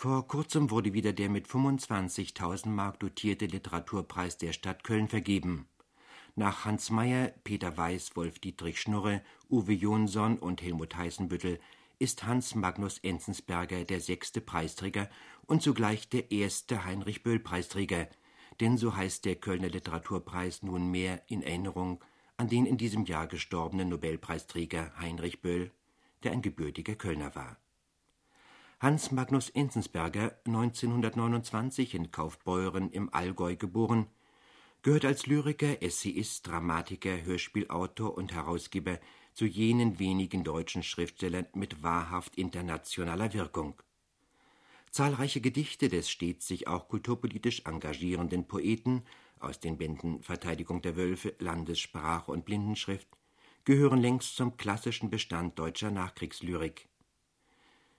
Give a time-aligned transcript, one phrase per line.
[0.00, 5.66] Vor kurzem wurde wieder der mit 25.000 Mark dotierte Literaturpreis der Stadt Köln vergeben.
[6.36, 11.58] Nach Hans Mayer, Peter Weiß, Wolf Dietrich Schnurre, Uwe Jonsson und Helmut Heißenbüttel
[11.98, 15.10] ist Hans Magnus Enzensberger der sechste Preisträger
[15.46, 18.06] und zugleich der erste Heinrich Böll Preisträger,
[18.60, 22.04] denn so heißt der Kölner Literaturpreis nunmehr in Erinnerung
[22.36, 25.72] an den in diesem Jahr gestorbenen Nobelpreisträger Heinrich Böll,
[26.22, 27.56] der ein gebürtiger Kölner war.
[28.80, 34.06] Hans Magnus Enzensberger, 1929 in Kaufbeuren im Allgäu geboren,
[34.82, 39.00] gehört als Lyriker, Essayist, Dramatiker, Hörspielautor und Herausgeber
[39.34, 43.82] zu jenen wenigen deutschen Schriftstellern mit wahrhaft internationaler Wirkung.
[44.92, 49.02] Zahlreiche Gedichte des stets sich auch kulturpolitisch engagierenden Poeten
[49.40, 53.08] aus den Bänden Verteidigung der Wölfe, Landessprache und Blindenschrift
[53.64, 56.87] gehören längst zum klassischen Bestand deutscher Nachkriegslyrik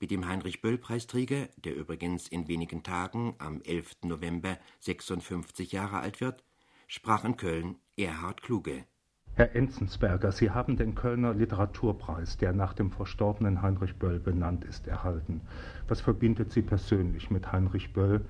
[0.00, 3.98] mit dem Heinrich-Böll-Preisträger, der übrigens in wenigen Tagen am 11.
[4.04, 6.42] November 56 Jahre alt wird,
[6.88, 8.84] sprach in Köln Erhard Kluge.
[9.34, 14.88] Herr Enzensberger, Sie haben den Kölner Literaturpreis, der nach dem verstorbenen Heinrich Böll benannt ist,
[14.88, 15.42] erhalten.
[15.86, 18.22] Was verbindet Sie persönlich mit Heinrich Böll,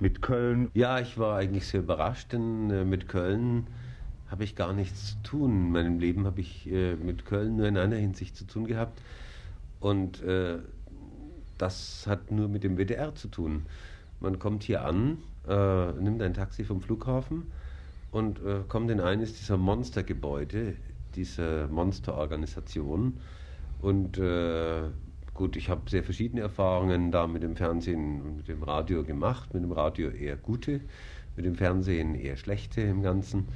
[0.00, 0.70] mit Köln?
[0.72, 3.66] Ja, ich war eigentlich sehr überrascht, denn äh, mit Köln
[4.30, 5.50] habe ich gar nichts zu tun.
[5.50, 9.00] In meinem Leben habe ich äh, mit Köln nur in einer Hinsicht zu tun gehabt.
[9.80, 10.58] Und äh,
[11.58, 13.66] das hat nur mit dem WDR zu tun.
[14.20, 17.50] Man kommt hier an, äh, nimmt ein Taxi vom Flughafen
[18.10, 20.74] und äh, kommt in eines dieser Monstergebäude,
[21.14, 23.18] dieser Monsterorganisation.
[23.80, 24.82] Und äh,
[25.34, 29.54] gut, ich habe sehr verschiedene Erfahrungen da mit dem Fernsehen und mit dem Radio gemacht.
[29.54, 30.80] Mit dem Radio eher gute,
[31.36, 33.46] mit dem Fernsehen eher schlechte im Ganzen.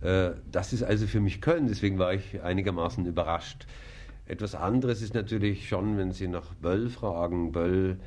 [0.00, 3.66] Äh, das ist also für mich Köln, deswegen war ich einigermaßen überrascht.
[4.28, 7.50] Etwas anderes ist natürlich schon, wenn Sie nach Böll fragen.
[7.50, 7.98] Böll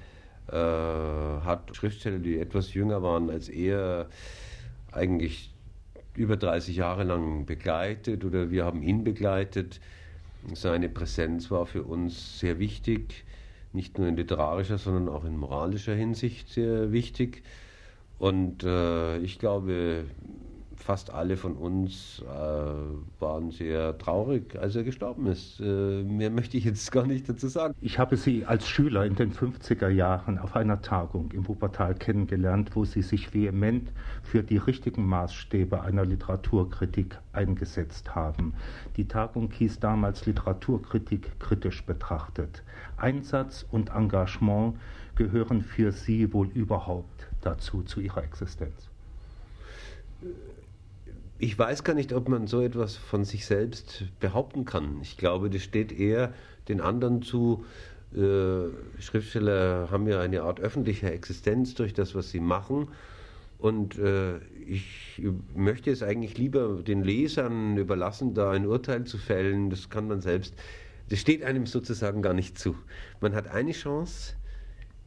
[0.47, 4.07] äh, hat Schriftsteller, die etwas jünger waren als er,
[4.91, 5.51] eigentlich
[6.15, 9.79] über 30 Jahre lang begleitet oder wir haben ihn begleitet.
[10.53, 13.23] Seine Präsenz war für uns sehr wichtig,
[13.73, 17.41] nicht nur in literarischer, sondern auch in moralischer Hinsicht sehr wichtig.
[18.19, 20.05] Und äh, ich glaube,
[20.83, 25.59] fast alle von uns äh, waren sehr traurig, als er gestorben ist.
[25.59, 27.75] Äh, mehr möchte ich jetzt gar nicht dazu sagen.
[27.81, 32.75] Ich habe Sie als Schüler in den 50er Jahren auf einer Tagung im Wuppertal kennengelernt,
[32.75, 33.91] wo Sie sich vehement
[34.23, 38.53] für die richtigen Maßstäbe einer Literaturkritik eingesetzt haben.
[38.97, 42.63] Die Tagung hieß damals Literaturkritik kritisch betrachtet.
[42.97, 44.77] Einsatz und Engagement
[45.15, 48.91] gehören für Sie wohl überhaupt dazu, zu Ihrer Existenz
[51.41, 54.99] ich weiß gar nicht, ob man so etwas von sich selbst behaupten kann.
[55.01, 56.33] Ich glaube, das steht eher
[56.67, 57.65] den anderen zu.
[58.13, 58.69] Äh,
[59.01, 62.89] Schriftsteller haben ja eine Art öffentliche Existenz durch das, was sie machen.
[63.57, 64.37] Und äh,
[64.67, 65.19] ich
[65.55, 69.71] möchte es eigentlich lieber den Lesern überlassen, da ein Urteil zu fällen.
[69.71, 70.53] Das kann man selbst.
[71.09, 72.75] Das steht einem sozusagen gar nicht zu.
[73.19, 74.35] Man hat eine Chance,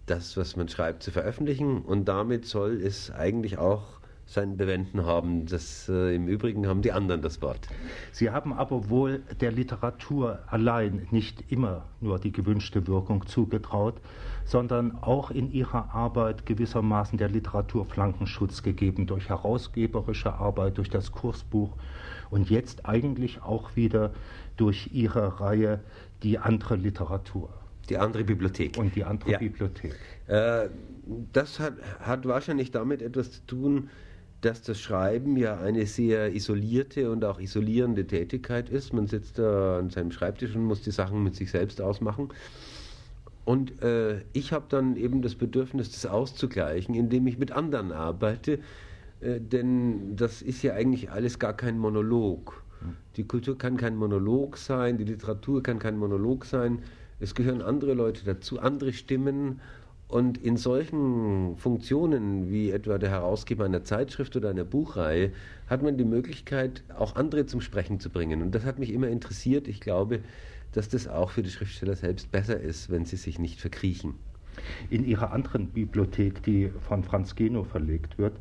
[0.06, 1.81] das, was man schreibt, zu veröffentlichen.
[1.83, 5.47] Und damit soll es eigentlich auch sein Bewenden haben.
[5.47, 7.69] Das, äh, Im Übrigen haben die anderen das Wort.
[8.12, 14.01] Sie haben aber wohl der Literatur allein nicht immer nur die gewünschte Wirkung zugetraut,
[14.45, 21.12] sondern auch in ihrer Arbeit gewissermaßen der Literatur Flankenschutz gegeben durch herausgeberische Arbeit, durch das
[21.12, 21.77] Kursbuch
[22.31, 24.12] und jetzt eigentlich auch wieder
[24.56, 25.81] durch ihre Reihe
[26.23, 27.51] Die andere Literatur.
[27.91, 28.79] Die andere Bibliothek.
[28.79, 29.39] Und die andere ja.
[29.39, 29.95] Bibliothek.
[30.27, 30.69] Äh,
[31.33, 33.91] das hat, hat wahrscheinlich damit etwas zu tun,
[34.44, 38.93] dass das Schreiben ja eine sehr isolierte und auch isolierende Tätigkeit ist.
[38.93, 42.28] Man sitzt da an seinem Schreibtisch und muss die Sachen mit sich selbst ausmachen.
[43.44, 48.59] Und äh, ich habe dann eben das Bedürfnis, das auszugleichen, indem ich mit anderen arbeite.
[49.21, 52.62] Äh, denn das ist ja eigentlich alles gar kein Monolog.
[53.16, 56.82] Die Kultur kann kein Monolog sein, die Literatur kann kein Monolog sein.
[57.19, 59.61] Es gehören andere Leute dazu, andere Stimmen
[60.09, 65.33] und in solchen Funktionen wie etwa der Herausgeber einer Zeitschrift oder einer Buchreihe
[65.67, 68.43] hat man die Möglichkeit, auch andere zum Sprechen zu bringen.
[68.43, 69.67] Und das hat mich immer interessiert.
[69.67, 70.21] Ich glaube,
[70.73, 74.15] dass das auch für die Schriftsteller selbst besser ist, wenn sie sich nicht verkriechen.
[74.91, 78.35] In ihrer anderen Bibliothek, die von Franz Geno verlegt wird,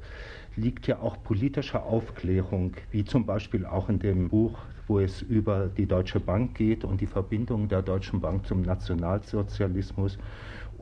[0.56, 5.70] liegt ja auch politische Aufklärung, wie zum Beispiel auch in dem Buch, wo es über
[5.76, 10.18] die Deutsche Bank geht und die Verbindung der Deutschen Bank zum Nationalsozialismus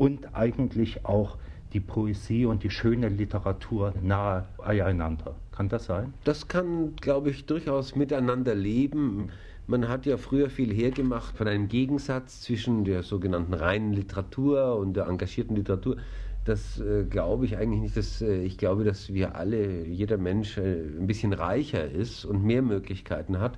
[0.02, 1.38] und eigentlich auch
[1.74, 5.36] die Poesie und die schöne Literatur nahe beieinander.
[5.52, 6.16] Kann das sein?
[6.24, 9.30] Das kann, glaube ich, durchaus miteinander leben.
[9.68, 14.96] Man hat ja früher viel hergemacht von einem Gegensatz zwischen der sogenannten reinen Literatur und
[14.96, 15.98] der engagierten Literatur.
[16.46, 17.96] Das äh, glaube ich eigentlich nicht.
[17.96, 22.44] Dass, äh, ich glaube, dass wir alle, jeder Mensch äh, ein bisschen reicher ist und
[22.44, 23.54] mehr Möglichkeiten hat,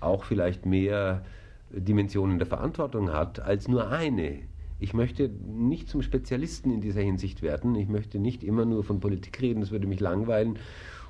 [0.00, 1.24] auch vielleicht mehr
[1.70, 4.40] Dimensionen der Verantwortung hat als nur eine.
[4.78, 7.74] Ich möchte nicht zum Spezialisten in dieser Hinsicht werden.
[7.74, 10.58] Ich möchte nicht immer nur von Politik reden, das würde mich langweilen.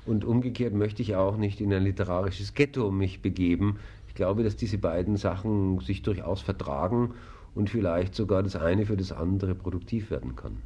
[0.05, 3.77] Und umgekehrt möchte ich auch nicht in ein literarisches Ghetto mich begeben.
[4.07, 7.13] Ich glaube, dass diese beiden Sachen sich durchaus vertragen
[7.55, 10.61] und vielleicht sogar das eine für das andere produktiv werden kann.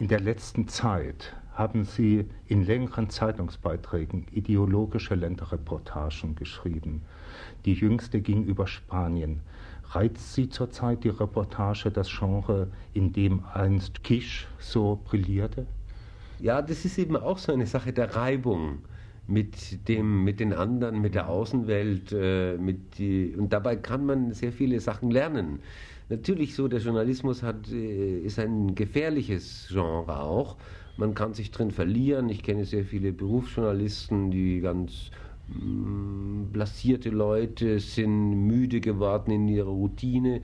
[0.00, 7.02] In der letzten Zeit haben Sie in längeren Zeitungsbeiträgen ideologische Länderreportagen geschrieben.
[7.64, 9.40] Die jüngste ging über Spanien.
[9.90, 15.66] Reizt Sie zurzeit die Reportage das Genre, in dem einst Kisch so brillierte?
[16.40, 18.80] Ja, das ist eben auch so eine Sache der Reibung
[19.26, 24.32] mit dem, mit den anderen, mit der Außenwelt, äh, mit die, und dabei kann man
[24.32, 25.60] sehr viele Sachen lernen.
[26.08, 30.56] Natürlich so, der Journalismus hat, äh, ist ein gefährliches Genre auch.
[30.96, 32.28] Man kann sich drin verlieren.
[32.28, 35.10] Ich kenne sehr viele Berufsjournalisten, die ganz
[35.48, 40.40] mm, blasierte Leute sind, müde geworden in ihrer Routine.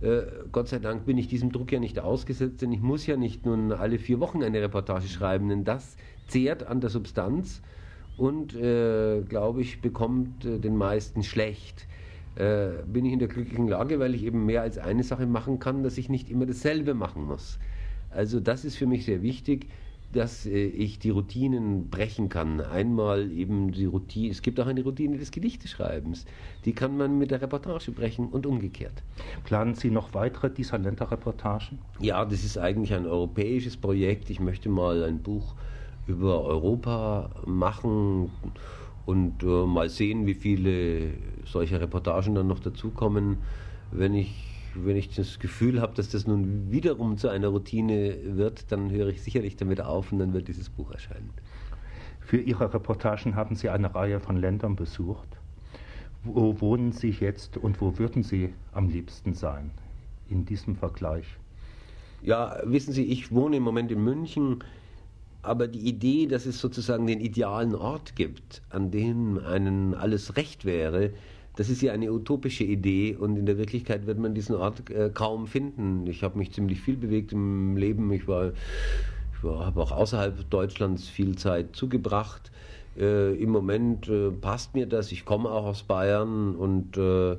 [0.00, 3.16] Äh, Gott sei Dank bin ich diesem Druck ja nicht ausgesetzt, denn ich muss ja
[3.16, 5.96] nicht nun alle vier Wochen eine Reportage schreiben, denn das
[6.28, 7.60] zehrt an der Substanz
[8.16, 11.86] und, äh, glaube ich, bekommt äh, den meisten schlecht.
[12.36, 15.58] Äh, bin ich in der glücklichen Lage, weil ich eben mehr als eine Sache machen
[15.58, 17.58] kann, dass ich nicht immer dasselbe machen muss.
[18.10, 19.66] Also das ist für mich sehr wichtig,
[20.12, 22.60] dass äh, ich die Routinen brechen kann.
[22.60, 26.24] Einmal eben die Routine, es gibt auch eine Routine des Gedichteschreibens,
[26.64, 29.02] die kann man mit der Reportage brechen und umgekehrt.
[29.44, 31.78] Planen Sie noch weitere dieser Länderreportagen?
[32.00, 34.30] Ja, das ist eigentlich ein europäisches Projekt.
[34.30, 35.54] Ich möchte mal ein Buch
[36.06, 38.30] über Europa machen
[39.06, 41.12] und äh, mal sehen, wie viele
[41.44, 43.38] solche Reportagen dann noch dazukommen.
[43.90, 48.70] Wenn ich, wenn ich das Gefühl habe, dass das nun wiederum zu einer Routine wird,
[48.70, 51.30] dann höre ich sicherlich damit auf und dann wird dieses Buch erscheinen.
[52.20, 55.28] Für Ihre Reportagen haben Sie eine Reihe von Ländern besucht.
[56.22, 59.70] Wo wohnen Sie jetzt und wo würden Sie am liebsten sein
[60.28, 61.26] in diesem Vergleich?
[62.22, 64.62] Ja, wissen Sie, ich wohne im Moment in München
[65.42, 70.64] aber die Idee, dass es sozusagen den idealen Ort gibt, an dem einen alles recht
[70.64, 71.12] wäre,
[71.60, 75.10] das ist ja eine utopische Idee und in der Wirklichkeit wird man diesen Ort äh,
[75.12, 76.06] kaum finden.
[76.06, 78.10] Ich habe mich ziemlich viel bewegt im Leben.
[78.12, 82.50] Ich war, ich habe auch außerhalb Deutschlands viel Zeit zugebracht.
[82.96, 85.12] Äh, Im Moment äh, passt mir das.
[85.12, 87.36] Ich komme auch aus Bayern und äh,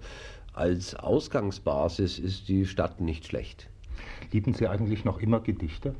[0.53, 3.71] als Ausgangsbasis ist die Stadt nicht schlecht.
[4.31, 5.95] Lieben Sie eigentlich noch immer Gedichte?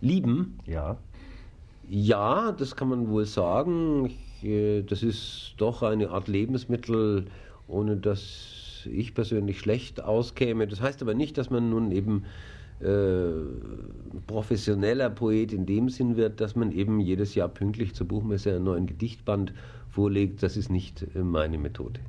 [0.00, 0.58] Lieben?
[0.66, 0.96] Ja.
[1.88, 4.06] Ja, das kann man wohl sagen.
[4.06, 7.26] Ich, äh, das ist doch eine Art Lebensmittel,
[7.66, 10.66] ohne dass ich persönlich schlecht auskäme.
[10.66, 12.24] Das heißt aber nicht, dass man nun eben
[12.80, 13.30] äh,
[14.26, 18.64] professioneller Poet in dem Sinn wird, dass man eben jedes Jahr pünktlich zur Buchmesse einen
[18.64, 19.52] neuen Gedichtband
[19.88, 20.42] vorlegt.
[20.42, 22.00] Das ist nicht äh, meine Methode.